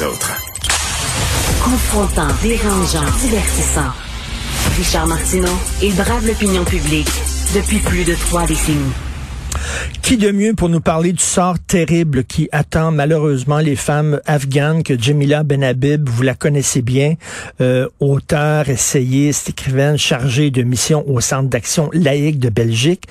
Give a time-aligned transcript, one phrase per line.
[0.00, 0.32] autres.
[1.62, 3.92] Confrontant, dérangeant, divertissant.
[4.76, 7.10] Richard Martineau, il brave l'opinion publique
[7.54, 8.92] depuis plus de trois décennies.
[10.02, 14.82] Qui de mieux pour nous parler du sort terrible qui attend malheureusement les femmes afghanes
[14.82, 17.14] que Jamila Benhabib, vous la connaissez bien,
[17.60, 23.04] euh, auteur, essayiste, écrivaine chargée de mission au Centre d'action laïque de Belgique,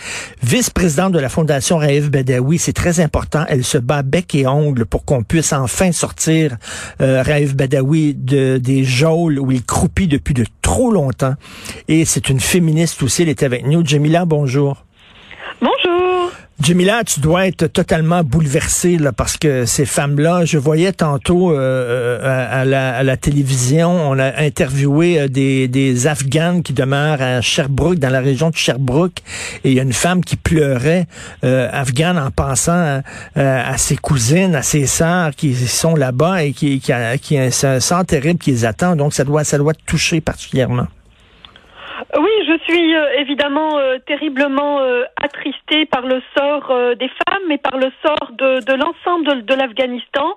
[0.44, 4.86] vice-présidente de la Fondation Raif Badawi, c'est très important, elle se bat bec et ongle
[4.86, 6.58] pour qu'on puisse enfin sortir
[7.02, 11.36] euh, Raif Badawi de, des geôles où il croupit depuis de trop longtemps.
[11.88, 13.86] Et c'est une féministe aussi, elle est avec nous.
[13.86, 14.86] Jamila, bonjour.
[16.62, 22.20] Jamila, tu dois être totalement bouleversée là, parce que ces femmes-là, je voyais tantôt euh,
[22.22, 27.42] à, la, à, la, télévision, on a interviewé euh, des, des Afghanes qui demeurent à
[27.42, 29.24] Sherbrooke, dans la région de Sherbrooke,
[29.64, 31.08] et il y a une femme qui pleurait,
[31.44, 33.02] euh, afghane, en pensant
[33.36, 38.40] à, ses cousines, à ses sœurs qui sont là-bas et qui, qui, un sang terrible
[38.40, 38.96] qui les attend.
[38.96, 40.88] Donc ça doit, ça doit te toucher particulièrement.
[42.18, 47.58] Oui, je suis euh, évidemment euh, terriblement euh, attristée par le sort des femmes et
[47.58, 50.36] par le sort de, de l'ensemble de, l'Afghanistan.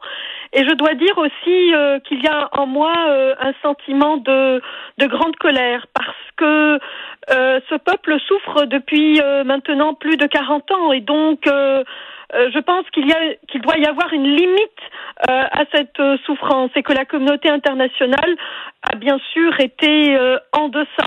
[0.53, 1.73] Et je dois dire aussi
[2.05, 2.93] qu'il y a en moi
[3.41, 4.63] un sentiment de,
[4.99, 6.79] de grande colère parce que
[7.29, 13.13] ce peuple souffre depuis maintenant plus de 40 ans et donc je pense qu'il
[13.49, 14.83] qu'il doit y avoir une limite
[15.27, 18.37] à cette souffrance et que la communauté internationale
[18.83, 20.17] a bien sûr été
[20.53, 21.07] en deçà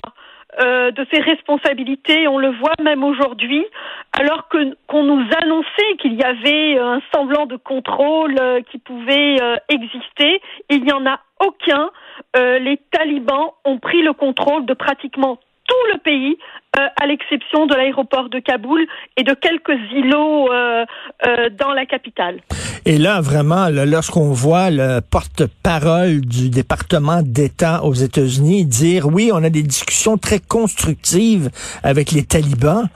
[0.60, 2.26] euh, de ses responsabilités.
[2.28, 3.64] On le voit même aujourd'hui,
[4.12, 9.40] alors que qu'on nous annonçait qu'il y avait un semblant de contrôle euh, qui pouvait
[9.40, 11.90] euh, exister, il n'y en a aucun.
[12.34, 16.36] les talibans ont pris le contrôle de pratiquement tout le pays,
[16.78, 20.84] euh, à l'exception de l'aéroport de Kaboul et de quelques îlots euh,
[21.26, 22.40] euh, dans la capitale.
[22.84, 29.42] Et là, vraiment, lorsqu'on voit le porte-parole du département d'État aux États-Unis dire oui, on
[29.44, 31.50] a des discussions très constructives
[31.82, 32.88] avec les talibans,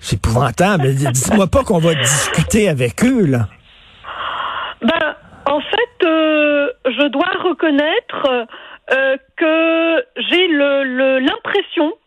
[0.00, 0.94] c'est épouvantable.
[0.94, 3.46] Dites-moi pas qu'on va discuter avec eux, là.
[4.82, 5.14] Ben,
[5.46, 8.46] en fait, je dois reconnaître
[9.36, 12.01] que j'ai l'impression le, le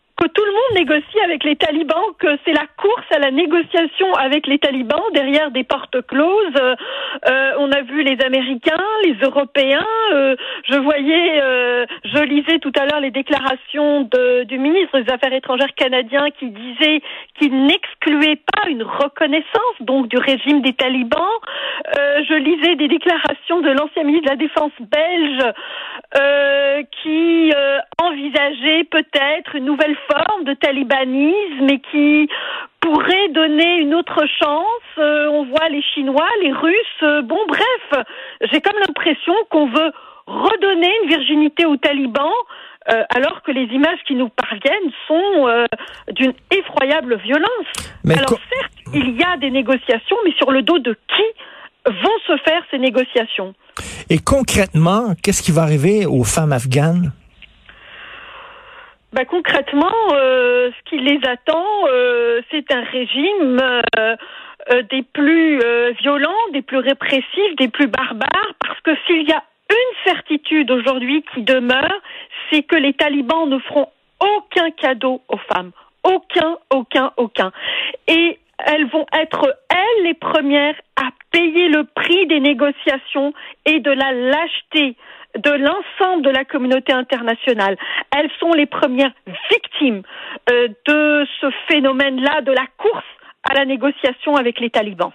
[0.76, 5.50] négocie avec les talibans, que c'est la course à la négociation avec les talibans derrière
[5.50, 6.60] des portes closes.
[6.60, 9.86] Euh, on a vu les Américains, les Européens.
[10.12, 10.36] Euh,
[10.68, 14.08] je voyais, euh, je lisais tout à l'heure les déclarations
[14.44, 17.00] du ministre des Affaires étrangères canadien qui disait
[17.38, 21.20] qu'il n'excluait pas une reconnaissance donc du régime des talibans.
[21.98, 25.52] Euh, je lisais des déclarations de l'ancien ministre de la Défense belge
[27.02, 27.52] qui
[28.02, 32.28] envisageait peut-être une nouvelle forme de talibanisme et qui
[32.80, 34.88] pourrait donner une autre chance.
[34.98, 37.02] Euh, on voit les Chinois, les Russes.
[37.02, 38.04] Euh, bon, bref,
[38.52, 39.92] j'ai comme l'impression qu'on veut
[40.26, 42.30] redonner une virginité aux talibans.
[42.88, 45.66] Euh, alors que les images qui nous parviennent sont
[46.12, 47.66] d'une effroyable violence.
[48.08, 51.24] alors certes, il y a des négociations, mais sur le dos de qui
[51.84, 53.54] vont se faire ces négociations?
[54.08, 57.12] Et concrètement, qu'est-ce qui va arriver aux femmes afghanes?
[59.16, 63.58] Bah, concrètement, euh, ce qui les attend, euh, c'est un régime
[63.98, 64.14] euh,
[64.90, 65.58] des plus
[66.02, 71.24] violents, des plus répressifs, des plus barbares, parce que s'il y a une certitude aujourd'hui
[71.32, 71.94] qui demeure,
[72.50, 73.88] c'est que les talibans ne feront
[74.20, 75.70] aucun cadeau aux femmes.
[76.04, 77.52] Aucun, aucun, aucun.
[78.08, 83.32] Et elles vont être, elles, les premières à payer le prix des négociations
[83.64, 84.96] et de la lâcheté
[85.38, 87.76] de l'ensemble de la communauté internationale.
[88.16, 89.12] Elles sont les premières
[89.50, 90.02] victimes
[90.50, 93.04] euh, de ce phénomène-là, de la course
[93.48, 95.12] à la négociation avec les talibans.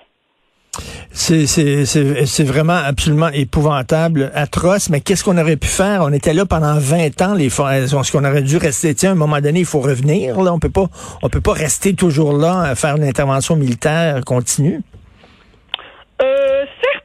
[1.13, 6.03] C'est vraiment absolument épouvantable, atroce, mais qu'est-ce qu'on aurait pu faire?
[6.03, 8.95] On était là pendant 20 ans, les Est-ce qu'on aurait dû rester?
[8.95, 10.53] Tiens, à un moment donné, il faut revenir, là?
[10.53, 10.85] On peut pas,
[11.21, 14.81] on peut pas rester toujours là à faire une intervention militaire continue.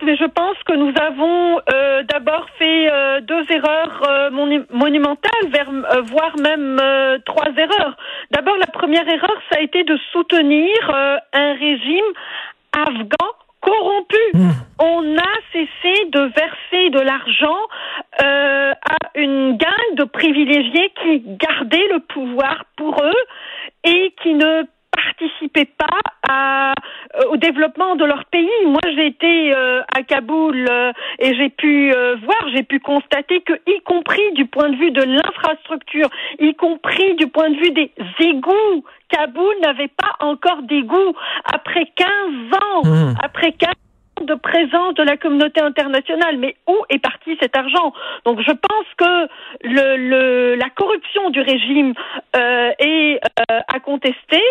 [0.06, 5.68] Mais je pense que nous avons euh, d'abord fait euh, deux erreurs euh, monumentales, vers,
[6.04, 6.80] voire même
[7.24, 7.96] trois erreurs.
[8.30, 10.70] D'abord, la première erreur, ça a été de soutenir
[11.32, 12.04] un régime
[12.72, 13.26] afghan
[13.60, 14.16] corrompu.
[14.34, 14.50] Hmm.
[14.78, 17.58] On a cessé de verser de l'argent
[18.20, 23.24] à une gang de privilégiés qui gardaient le pouvoir pour eux
[23.82, 24.62] et qui ne
[24.92, 26.74] participaient pas à,
[27.16, 28.48] euh, au développement de leur pays.
[28.66, 31.92] Moi, j'ai été euh, à Kaboul euh, et j'ai pu
[32.24, 36.08] voir, j'ai pu constater que, y compris du point de vue de l'infrastructure,
[36.38, 37.90] y compris du point de vue des
[38.20, 41.14] égouts, Kaboul n'avait pas encore d'égouts
[41.44, 42.08] après 15
[42.62, 42.84] ans.
[42.84, 43.14] Mmh.
[43.22, 43.85] Après 15 de
[44.56, 46.38] présence de la communauté internationale.
[46.38, 47.92] Mais où est parti cet argent?
[48.24, 51.92] Donc je pense que la corruption du régime
[52.34, 53.20] euh, est
[53.50, 54.42] euh, à contester.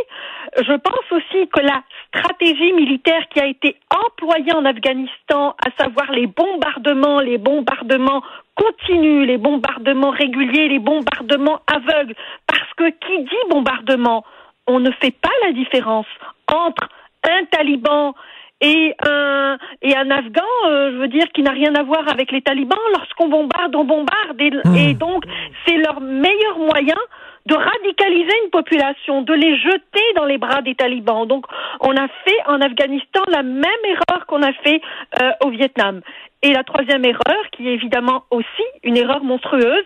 [0.58, 6.12] Je pense aussi que la stratégie militaire qui a été employée en Afghanistan, à savoir
[6.12, 8.22] les bombardements, les bombardements
[8.56, 12.16] continus, les bombardements réguliers, les bombardements aveugles,
[12.48, 14.24] parce que qui dit bombardement,
[14.68, 16.08] on ne fait pas la différence
[16.52, 16.90] entre
[17.24, 18.14] un taliban
[18.62, 22.32] et un et un Afghan, euh, je veux dire, qui n'a rien à voir avec
[22.32, 22.80] les talibans.
[22.94, 24.76] Lorsqu'on bombarde, on bombarde, et, hmm.
[24.76, 25.24] et donc
[25.66, 26.98] c'est leur meilleur moyen
[27.46, 31.28] de radicaliser une population, de les jeter dans les bras des talibans.
[31.28, 31.46] Donc,
[31.80, 34.82] on a fait en Afghanistan la même erreur qu'on a fait
[35.22, 36.02] euh, au Vietnam.
[36.42, 39.86] Et la troisième erreur, qui est évidemment aussi une erreur monstrueuse,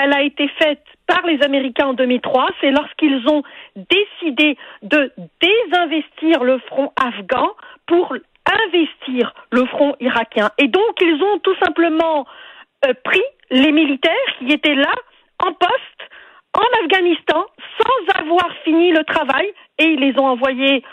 [0.00, 3.42] elle a été faite par les Américains en 2003, c'est lorsqu'ils ont
[3.74, 7.48] décidé de désinvestir le front afghan
[7.88, 8.14] pour
[8.46, 10.50] investir le front irakien.
[10.58, 12.26] Et donc, ils ont tout simplement
[12.86, 14.94] euh, pris les militaires qui étaient là,
[15.40, 16.00] en poste,
[16.54, 17.44] en Afghanistan,
[17.80, 20.84] sans avoir fini le travail, et ils les ont envoyés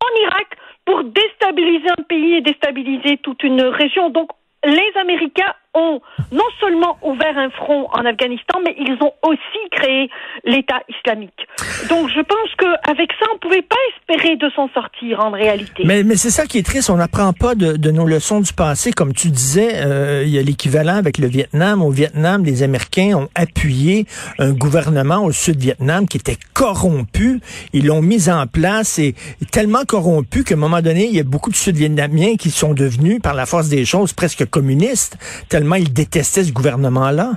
[0.00, 0.46] en Irak
[0.84, 4.10] pour déstabiliser un pays et déstabiliser toute une région.
[4.10, 4.30] Donc,
[4.64, 6.00] les Américains ont
[6.32, 10.10] non seulement ouvert un front en Afghanistan, mais ils ont aussi créé
[10.44, 11.46] l'État islamique.
[11.88, 15.84] Donc je pense qu'avec ça, on ne pouvait pas espérer de s'en sortir en réalité.
[15.84, 18.92] Mais, c'est ça qui est triste, on n'apprend pas de, nos leçons du passé.
[18.92, 21.82] Comme tu disais, euh, il y a l'équivalent avec le Vietnam.
[21.82, 24.06] Au Vietnam, les Américains ont appuyé
[24.38, 27.40] un gouvernement au sud-Vietnam qui était corrompu.
[27.72, 29.14] Ils l'ont mis en place et
[29.52, 33.20] tellement corrompu qu'à un moment donné, il y a beaucoup de Sud-Vietnamiens qui sont devenus,
[33.22, 35.16] par la force des choses, presque communistes
[35.92, 37.32] détestaient ce gouvernement-là?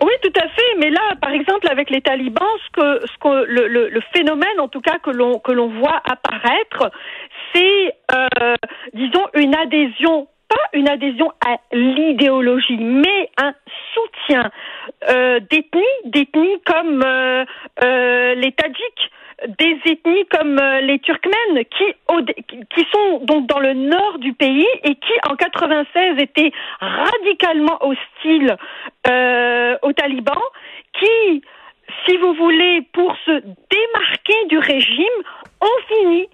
[0.00, 0.78] Oui, tout à fait.
[0.78, 5.10] Mais là, par exemple, avec les talibans, ce que, le, phénomène, en tout cas, que
[5.10, 6.90] l'on que l'on voit apparaître,
[7.52, 8.54] c'est, euh,
[8.94, 13.54] disons, une adhésion pas une adhésion à l'idéologie, mais un
[13.94, 14.50] soutien
[15.08, 17.44] euh, d'ethnies, d'ethnies comme euh,
[17.82, 19.10] euh les Tadjiks,
[19.58, 25.12] des ethnies comme les Turkmènes qui, sont donc dans le nord du pays et qui
[25.28, 28.56] en 96 étaient radicalement hostiles
[29.82, 30.48] aux talibans,
[30.92, 31.42] qui,
[32.06, 35.18] si vous voulez, pour se démarquer du régime,
[35.60, 36.28] ont fini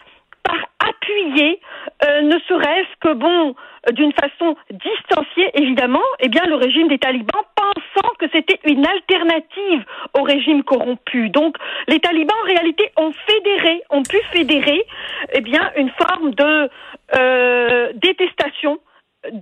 [0.49, 1.61] par appuyer,
[2.05, 3.55] euh, ne serait-ce que bon,
[3.93, 9.85] d'une façon distanciée évidemment, eh bien le régime des talibans, pensant que c'était une alternative
[10.19, 11.29] au régime corrompu.
[11.31, 11.57] Donc
[11.89, 14.85] les talibans en réalité ont fédéré, ont pu fédérer,
[15.33, 16.71] eh bien une forme de
[17.17, 18.79] euh, détestation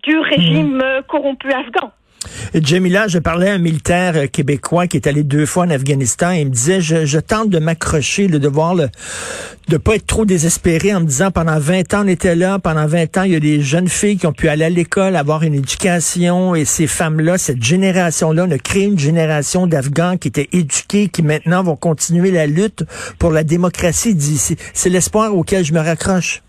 [0.04, 1.02] du régime mmh.
[1.06, 1.92] corrompu afghan.
[2.54, 6.32] Jamila, je parlais à un militaire euh, québécois qui est allé deux fois en Afghanistan
[6.32, 8.88] et il me disait, je, tente de m'accrocher, de voir le,
[9.68, 12.86] de pas être trop désespéré en me disant, pendant 20 ans, on était là, pendant
[12.86, 15.42] 20 ans, il y a des jeunes filles qui ont pu aller à l'école, avoir
[15.42, 20.48] une éducation et ces femmes-là, cette génération-là, on a créé une génération d'Afghans qui étaient
[20.52, 22.84] éduqués, qui maintenant vont continuer la lutte
[23.18, 24.56] pour la démocratie d'ici.
[24.72, 26.42] C'est l'espoir auquel je me raccroche.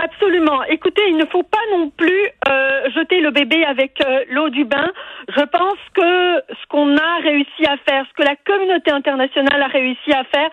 [0.00, 0.62] Absolument.
[0.64, 4.64] Écoutez, il ne faut pas non plus euh, jeter le bébé avec euh, l'eau du
[4.64, 4.86] bain.
[5.28, 9.66] Je pense que ce qu'on a réussi à faire, ce que la communauté internationale a
[9.66, 10.50] réussi à faire,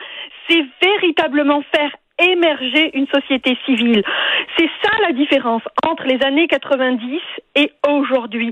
[0.49, 4.01] c'est véritablement faire émerger une société civile.
[4.57, 7.19] C'est ça la différence entre les années 90
[7.55, 8.51] et aujourd'hui.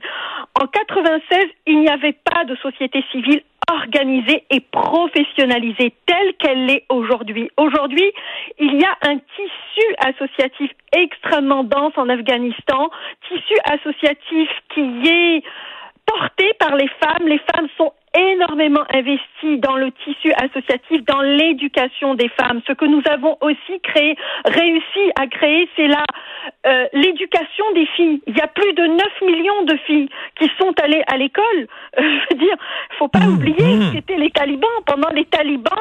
[0.62, 3.42] En 96, il n'y avait pas de société civile
[3.72, 7.50] organisée et professionnalisée telle qu'elle l'est aujourd'hui.
[7.58, 8.12] Aujourd'hui,
[8.60, 12.90] il y a un tissu associatif extrêmement dense en Afghanistan,
[13.28, 15.44] tissu associatif qui est
[16.06, 17.28] porté par les femmes.
[17.28, 22.62] Les femmes sont énormément investies dans le tissu associatif, dans l'éducation des femmes.
[22.68, 24.16] Ce que nous avons aussi créé,
[24.46, 26.04] réussi à créer, c'est la
[26.66, 28.22] euh, l'éducation des filles.
[28.28, 31.68] Il y a plus de 9 millions de filles qui sont allées à l'école.
[31.98, 32.56] Euh, je veux dire,
[32.98, 33.80] faut pas mmh, oublier mmh.
[33.80, 34.70] que c'était les talibans.
[34.86, 35.74] Pendant les talibans,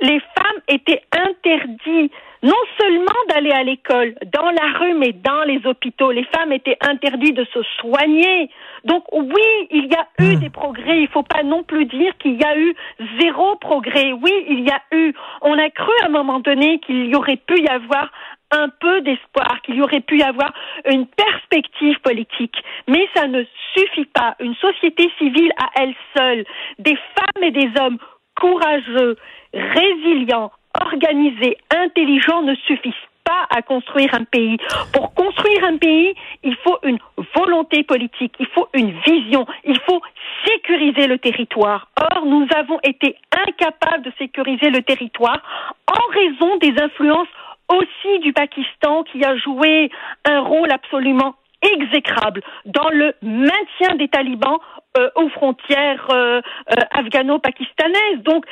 [0.00, 5.60] les femmes étaient interdites non seulement d'aller à l'école, dans la rue, mais dans les
[5.66, 6.12] hôpitaux.
[6.12, 8.50] Les femmes étaient interdites de se soigner.
[8.84, 10.40] Donc oui, il y a eu hmm.
[10.40, 10.98] des progrès.
[10.98, 12.74] Il ne faut pas non plus dire qu'il y a eu
[13.20, 14.12] zéro progrès.
[14.12, 15.12] Oui, il y a eu.
[15.42, 18.10] On a cru à un moment donné qu'il y aurait pu y avoir
[18.50, 20.52] un peu d'espoir, qu'il y aurait pu y avoir
[20.90, 22.56] une perspective politique.
[22.86, 23.42] Mais ça ne
[23.74, 24.36] suffit pas.
[24.40, 26.44] Une société civile à elle seule,
[26.78, 27.98] des femmes et des hommes
[28.36, 29.16] courageux,
[29.52, 30.50] résilients,
[30.80, 32.94] organisés, intelligents ne suffisent
[33.24, 34.56] pas à construire un pays.
[34.92, 36.98] Pour construire un pays, il faut une
[37.34, 40.00] volonté politique, il faut une vision, il faut
[40.46, 41.88] sécuriser le territoire.
[42.00, 43.16] Or, nous avons été
[43.46, 45.42] incapables de sécuriser le territoire
[45.86, 47.28] en raison des influences
[47.68, 49.90] aussi du Pakistan qui a joué
[50.24, 54.58] un rôle absolument exécrable dans le maintien des talibans
[54.96, 58.22] euh, aux frontières euh, euh, afghano-pakistanaises.
[58.24, 58.46] Donc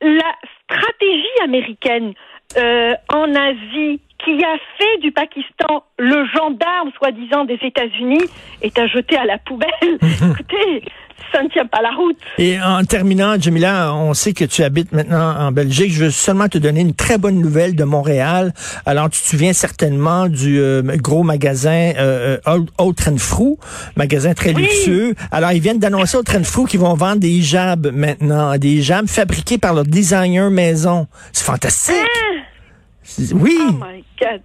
[0.00, 2.14] la stratégie américaine
[3.08, 8.24] en Asie qui a fait du Pakistan le gendarme, soi-disant, des États-Unis,
[8.62, 9.70] est à jeter à la poubelle.
[10.02, 10.82] Écoutez,
[11.32, 12.16] ça ne tient pas la route.
[12.38, 15.92] Et en terminant, Jamila, on sait que tu habites maintenant en Belgique.
[15.92, 18.52] Je veux seulement te donner une très bonne nouvelle de Montréal.
[18.86, 23.58] Alors, tu te souviens certainement du euh, gros magasin euh, Old Frou,
[23.96, 25.14] magasin très luxueux.
[25.30, 29.58] Alors, ils viennent d'annoncer au Frou qu'ils vont vendre des hijabs maintenant, des hijabs fabriqués
[29.58, 31.06] par leur designer maison.
[31.32, 31.94] C'est fantastique.
[32.04, 32.28] Ah!
[33.32, 33.58] Oui.
[33.60, 34.40] Oh my God.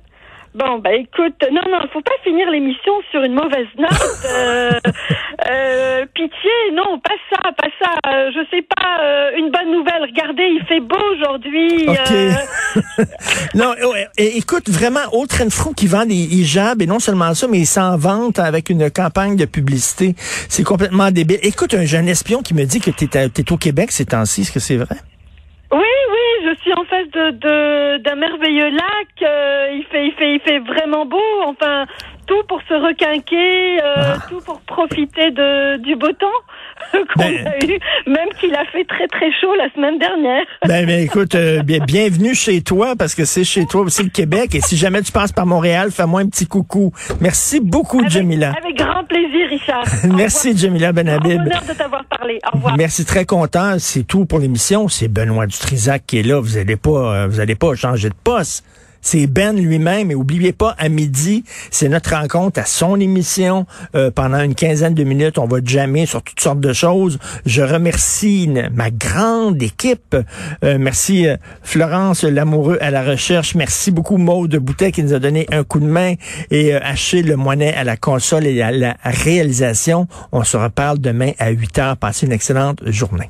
[0.56, 3.90] Bon, ben écoute, non, non, faut pas finir l'émission sur une mauvaise note.
[4.34, 4.72] Euh,
[5.50, 7.92] euh, pitié, non, pas ça, pas ça.
[8.08, 10.02] Euh, je sais pas, euh, une bonne nouvelle.
[10.02, 11.88] Regardez, il fait beau aujourd'hui.
[11.90, 12.32] Euh.
[13.56, 13.74] non,
[14.18, 17.98] écoute, vraiment, autre Frou qui vend des hijabs, et non seulement ça, mais il s'en
[17.98, 20.16] vante avec une campagne de publicité.
[20.18, 21.40] C'est complètement débile.
[21.44, 24.52] Écoute, un jeune espion qui me dit que tu es, au Québec ces temps-ci, est-ce
[24.52, 24.96] que c'est vrai?
[25.72, 29.22] Oui, oui, je suis en face de d'un merveilleux lac.
[29.22, 31.22] Euh, il fait, il fait, il fait vraiment beau.
[31.46, 31.86] Enfin,
[32.26, 34.26] tout pour se requinquer, euh, ah.
[34.30, 36.28] tout pour profiter de du beau temps
[36.92, 37.48] qu'on ben.
[37.48, 40.44] a eu, même qu'il a fait très très chaud la semaine dernière.
[40.68, 44.56] Ben, ben écoute, euh, bienvenue chez toi parce que c'est chez toi aussi le Québec.
[44.56, 46.92] Et si jamais tu passes par Montréal, fais-moi un petit coucou.
[47.20, 48.54] Merci beaucoup, avec, Jamila.
[48.58, 49.84] Avec grand plaisir, Richard.
[50.16, 51.42] Merci, Jamila Benhabib.
[51.42, 52.40] Honneur de t'avoir parlé.
[52.52, 52.78] Au revoir.
[52.78, 53.76] Merci, très content.
[53.78, 54.88] C'est tout pour l'émission.
[54.88, 56.40] C'est Benoît Dutrisac qui est là.
[56.40, 58.64] Vous n'allez pas, vous allez pas changer de poste.
[59.04, 60.10] C'est Ben lui-même.
[60.10, 63.68] Et oubliez pas, à midi, c'est notre rencontre à son émission.
[63.96, 67.20] Euh, pendant une quinzaine de minutes, on va jammer sur toutes sortes de choses.
[67.46, 70.16] Je remercie ma grande équipe.
[70.64, 73.56] Euh, merci euh, Florence Lamoureux à la recherche.
[73.56, 76.14] Merci beaucoup Maude Boutet qui nous a donné un coup de main.
[76.50, 80.08] Et Achille Moinet à la console et à la réalisation.
[80.32, 81.98] On se reparle demain à 8 heures.
[81.98, 83.30] Passez une excellente journée.